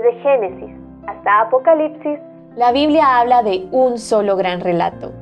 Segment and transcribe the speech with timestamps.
[0.00, 2.18] Desde Génesis hasta Apocalipsis,
[2.56, 5.12] la Biblia habla de un solo gran relato.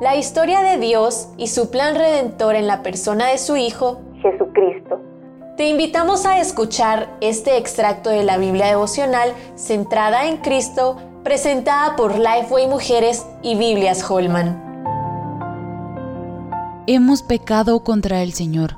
[0.00, 5.00] La historia de Dios y su plan redentor en la persona de su Hijo, Jesucristo.
[5.56, 12.16] Te invitamos a escuchar este extracto de la Biblia devocional centrada en Cristo, presentada por
[12.16, 14.62] Lifeway Mujeres y Biblias Holman.
[16.86, 18.76] Hemos pecado contra el Señor.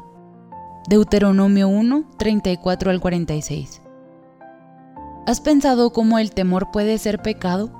[0.88, 3.79] Deuteronomio 1, 34 al 46.
[5.30, 7.70] ¿Has pensado cómo el temor puede ser pecado?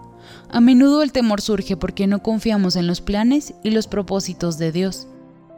[0.50, 4.70] A menudo el temor surge porque no confiamos en los planes y los propósitos de
[4.70, 5.09] Dios.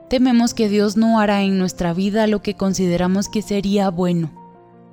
[0.08, 4.30] Tememos que Dios no hará en nuestra vida lo que consideramos que sería bueno.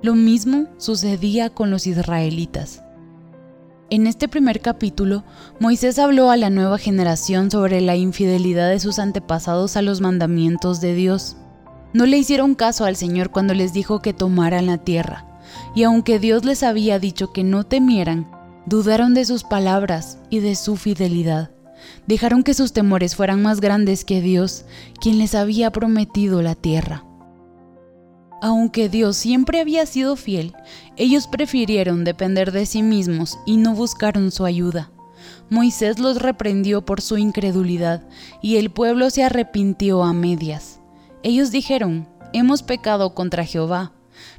[0.02, 2.82] Lo mismo sucedía con los israelitas.
[3.88, 5.24] En este primer capítulo,
[5.58, 10.82] Moisés habló a la nueva generación sobre la infidelidad de sus antepasados a los mandamientos
[10.82, 11.38] de Dios.
[11.94, 15.29] No le hicieron caso al Señor cuando les dijo que tomaran la tierra,
[15.74, 18.30] y aunque Dios les había dicho que no temieran,
[18.66, 21.50] dudaron de sus palabras y de su fidelidad.
[22.06, 24.64] Dejaron que sus temores fueran más grandes que Dios,
[25.00, 27.04] quien les había prometido la tierra.
[28.42, 30.54] Aunque Dios siempre había sido fiel,
[30.96, 34.90] ellos prefirieron depender de sí mismos y no buscaron su ayuda.
[35.50, 38.02] Moisés los reprendió por su incredulidad
[38.40, 40.80] y el pueblo se arrepintió a medias.
[41.22, 43.92] Ellos dijeron, hemos pecado contra Jehová,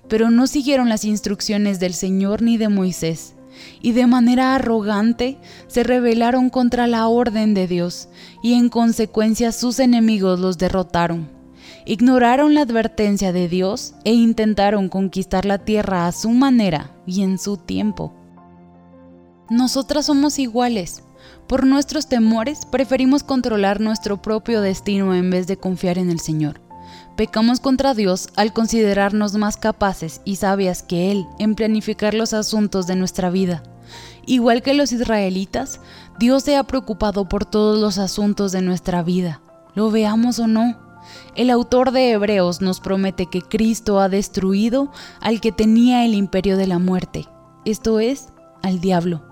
[0.07, 3.35] pero no siguieron las instrucciones del Señor ni de Moisés
[3.81, 8.09] y de manera arrogante se rebelaron contra la orden de Dios,
[8.41, 11.29] y en consecuencia sus enemigos los derrotaron.
[11.85, 17.39] Ignoraron la advertencia de Dios e intentaron conquistar la tierra a su manera y en
[17.39, 18.13] su tiempo.
[19.49, 21.03] Nosotras somos iguales.
[21.47, 26.60] Por nuestros temores preferimos controlar nuestro propio destino en vez de confiar en el Señor.
[27.15, 32.87] Pecamos contra Dios al considerarnos más capaces y sabias que Él en planificar los asuntos
[32.87, 33.63] de nuestra vida.
[34.25, 35.81] Igual que los israelitas,
[36.19, 39.41] Dios se ha preocupado por todos los asuntos de nuestra vida,
[39.75, 40.77] lo veamos o no.
[41.35, 46.57] El autor de Hebreos nos promete que Cristo ha destruido al que tenía el imperio
[46.57, 47.27] de la muerte,
[47.65, 48.29] esto es,
[48.61, 49.23] al diablo.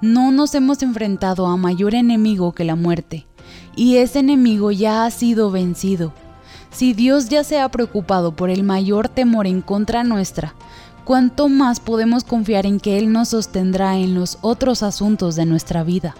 [0.00, 3.26] No nos hemos enfrentado a mayor enemigo que la muerte,
[3.76, 6.12] y ese enemigo ya ha sido vencido.
[6.72, 10.54] Si Dios ya se ha preocupado por el mayor temor en contra nuestra,
[11.04, 15.84] ¿cuánto más podemos confiar en que Él nos sostendrá en los otros asuntos de nuestra
[15.84, 16.14] vida?